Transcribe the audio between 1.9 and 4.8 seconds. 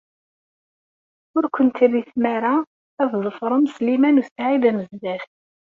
tmara ad tḍefrem Sliman u Saɛid